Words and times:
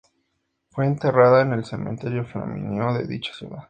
Fue 0.71 0.87
enterrada 0.87 1.43
en 1.43 1.53
el 1.53 1.63
Cementerio 1.63 2.25
Flaminio 2.25 2.91
de 2.91 3.05
dicha 3.05 3.33
ciudad. 3.35 3.59